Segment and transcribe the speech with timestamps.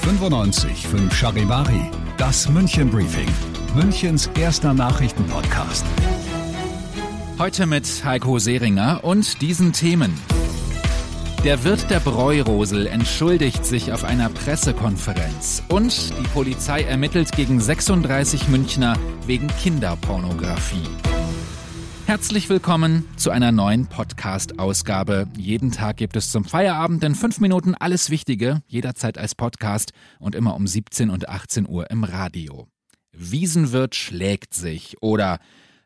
[0.00, 3.28] 95 5 Charivari, das München Briefing,
[3.74, 5.84] Münchens erster Nachrichtenpodcast.
[7.38, 10.18] Heute mit Heiko Seringer und diesen Themen.
[11.44, 18.48] Der Wirt der Bräurosel entschuldigt sich auf einer Pressekonferenz und die Polizei ermittelt gegen 36
[18.48, 18.96] Münchner
[19.26, 21.11] wegen Kinderpornografie.
[22.06, 25.28] Herzlich willkommen zu einer neuen Podcast-Ausgabe.
[25.36, 30.34] Jeden Tag gibt es zum Feierabend in fünf Minuten alles Wichtige, jederzeit als Podcast und
[30.34, 32.66] immer um 17 und 18 Uhr im Radio.
[33.12, 35.38] Wiesenwirt schlägt sich oder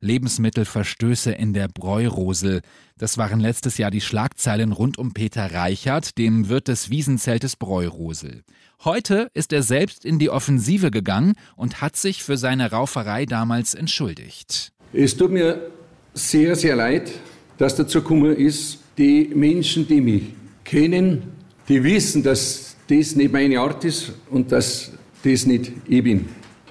[0.00, 2.60] Lebensmittelverstöße in der Bräurosel.
[2.96, 8.44] Das waren letztes Jahr die Schlagzeilen rund um Peter Reichert, dem Wirt des Wiesenzeltes Bräurosel.
[8.84, 13.74] Heute ist er selbst in die Offensive gegangen und hat sich für seine Rauferei damals
[13.74, 14.72] entschuldigt.
[14.92, 15.70] Es tut mir
[16.14, 17.10] sehr, sehr leid,
[17.58, 18.78] dass dazu gekommen ist.
[18.96, 20.22] Die Menschen, die mich
[20.64, 21.24] kennen,
[21.68, 26.26] die wissen, dass das nicht meine Art ist und dass das nicht ich bin.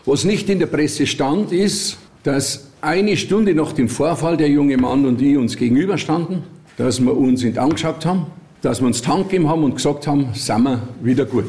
[0.06, 4.78] Was nicht in der Presse stand, ist, dass eine Stunde nach dem Vorfall der junge
[4.78, 6.44] Mann und ich uns gegenüberstanden,
[6.78, 8.28] dass wir uns die angeschaut haben,
[8.62, 11.46] dass wir uns Hand gegeben haben und gesagt haben, sind wir wieder gut.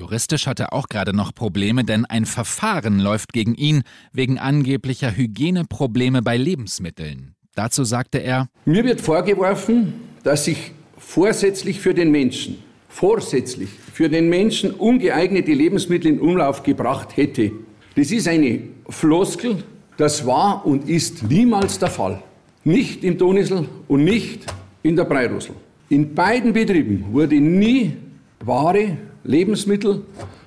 [0.00, 3.82] Juristisch hat er auch gerade noch Probleme, denn ein Verfahren läuft gegen ihn
[4.14, 7.34] wegen angeblicher Hygieneprobleme bei Lebensmitteln.
[7.54, 14.30] Dazu sagte er: Mir wird vorgeworfen, dass ich vorsätzlich für den Menschen, vorsätzlich für den
[14.30, 17.52] Menschen ungeeignete Lebensmittel in Umlauf gebracht hätte.
[17.94, 19.62] Das ist eine Floskel,
[19.98, 22.22] das war und ist niemals der Fall.
[22.64, 24.46] Nicht im Donisel und nicht
[24.82, 25.56] in der Breirosel.
[25.90, 27.98] In beiden Betrieben wurde nie
[28.42, 30.02] Ware Lebensmittel,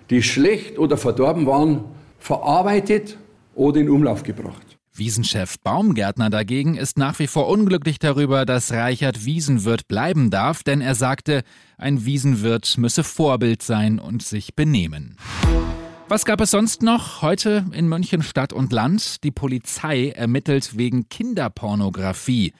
[0.09, 1.83] die schlecht oder verdorben waren,
[2.19, 3.17] verarbeitet
[3.55, 4.77] oder in Umlauf gebracht.
[4.95, 10.81] Wiesenchef Baumgärtner dagegen ist nach wie vor unglücklich darüber, dass Reichert Wiesenwirt bleiben darf, denn
[10.81, 11.43] er sagte,
[11.77, 15.17] ein Wiesenwirt müsse Vorbild sein und sich benehmen.
[16.09, 17.23] Was gab es sonst noch?
[17.23, 19.23] Heute in München Stadt und Land.
[19.23, 22.53] Die Polizei ermittelt wegen Kinderpornografie.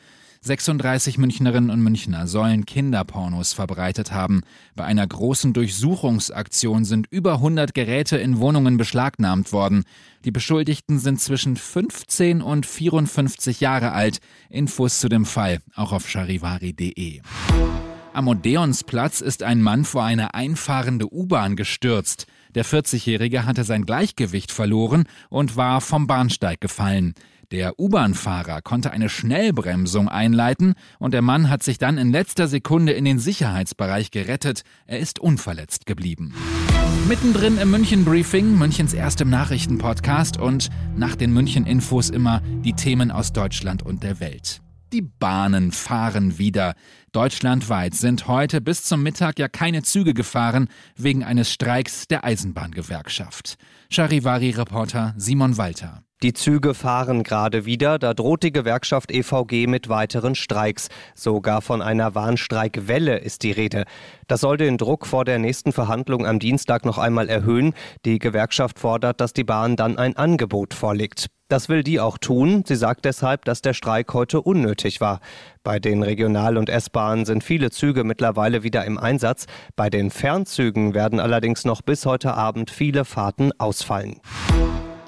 [0.46, 4.42] 36 Münchnerinnen und Münchner sollen Kinderpornos verbreitet haben.
[4.76, 9.86] Bei einer großen Durchsuchungsaktion sind über 100 Geräte in Wohnungen beschlagnahmt worden.
[10.26, 14.20] Die Beschuldigten sind zwischen 15 und 54 Jahre alt.
[14.50, 17.22] Infos zu dem Fall auch auf charivari.de.
[18.12, 22.28] Am Odeonsplatz ist ein Mann vor eine einfahrende U-Bahn gestürzt.
[22.54, 27.16] Der 40-Jährige hatte sein Gleichgewicht verloren und war vom Bahnsteig gefallen.
[27.54, 32.94] Der U-Bahn-Fahrer konnte eine Schnellbremsung einleiten und der Mann hat sich dann in letzter Sekunde
[32.94, 34.64] in den Sicherheitsbereich gerettet.
[34.88, 36.34] Er ist unverletzt geblieben.
[37.08, 43.84] Mittendrin im München-Briefing, Münchens erstem Nachrichtenpodcast und nach den München-Infos immer die Themen aus Deutschland
[43.84, 44.64] und der Welt.
[44.92, 46.74] Die Bahnen fahren wieder.
[47.12, 53.58] Deutschlandweit sind heute bis zum Mittag ja keine Züge gefahren wegen eines Streiks der Eisenbahngewerkschaft.
[53.92, 56.04] Charivari-Reporter Simon Walter.
[56.24, 60.88] Die Züge fahren gerade wieder, da droht die Gewerkschaft EVG mit weiteren Streiks.
[61.16, 63.84] Sogar von einer Warnstreikwelle ist die Rede.
[64.28, 67.74] Das soll den Druck vor der nächsten Verhandlung am Dienstag noch einmal erhöhen.
[68.06, 71.28] Die Gewerkschaft fordert, dass die Bahn dann ein Angebot vorlegt.
[71.50, 72.64] Das will die auch tun.
[72.66, 75.20] Sie sagt deshalb, dass der Streik heute unnötig war.
[75.62, 79.46] Bei den Regional- und S-Bahnen sind viele Züge mittlerweile wieder im Einsatz.
[79.76, 84.22] Bei den Fernzügen werden allerdings noch bis heute Abend viele Fahrten ausfallen.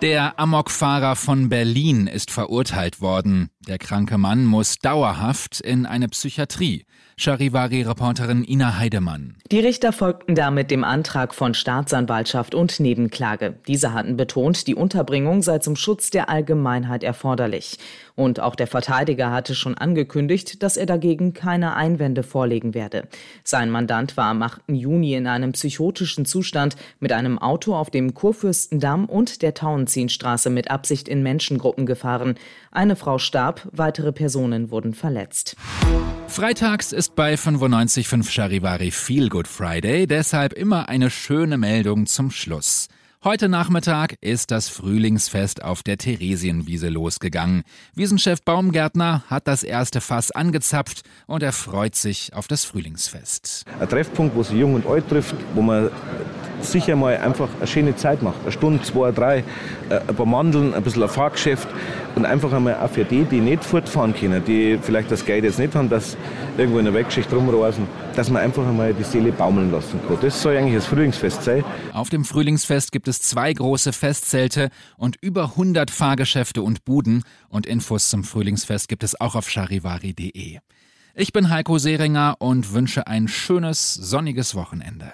[0.01, 3.50] Der Amokfahrer von Berlin ist verurteilt worden.
[3.66, 6.85] Der kranke Mann muss dauerhaft in eine Psychiatrie.
[7.17, 9.38] Charivari-Reporterin Ina Heidemann.
[9.50, 13.55] Die Richter folgten damit dem Antrag von Staatsanwaltschaft und Nebenklage.
[13.67, 17.78] Diese hatten betont, die Unterbringung sei zum Schutz der Allgemeinheit erforderlich.
[18.16, 23.07] Und auch der Verteidiger hatte schon angekündigt, dass er dagegen keine Einwände vorlegen werde.
[23.45, 24.63] Sein Mandant war am 8.
[24.67, 29.53] Juni in einem psychotischen Zustand mit einem Auto auf dem Kurfürstendamm und der
[29.85, 32.35] Tauentzienstraße mit Absicht in Menschengruppen gefahren.
[32.72, 35.56] Eine Frau starb, weitere Personen wurden verletzt.
[36.28, 42.87] Freitags ist bei 95.5 Charivari Feel Good Friday deshalb immer eine schöne Meldung zum Schluss.
[43.23, 47.64] Heute Nachmittag ist das Frühlingsfest auf der Theresienwiese losgegangen.
[47.96, 53.66] Wiesenchef Baumgärtner hat das erste Fass angezapft und er freut sich auf das Frühlingsfest.
[53.79, 55.90] Ein Treffpunkt, wo sich jung und alt trifft, wo man
[56.61, 58.37] sicher mal einfach eine schöne Zeit macht.
[58.43, 59.40] Eine Stunde, zwei, drei,
[59.90, 61.67] äh, ein paar Mandeln, ein bisschen ein Fahrgeschäft
[62.16, 65.59] und einfach einmal auch für die, die nicht fortfahren können, die vielleicht das Geld jetzt
[65.59, 66.17] nicht haben, dass
[66.57, 70.17] irgendwo in der Wegschicht rumreisen, dass man einfach einmal die Seele baumeln lassen kann.
[70.22, 71.63] Das soll eigentlich das Frühlingsfest sein.
[71.93, 77.66] Auf dem Frühlingsfest gibt es zwei große Festzelte und über 100 Fahrgeschäfte und Buden und
[77.66, 80.59] Infos zum Frühlingsfest gibt es auch auf charivari.de.
[81.17, 85.13] Ich bin Heiko Seringer und wünsche ein schönes, sonniges Wochenende.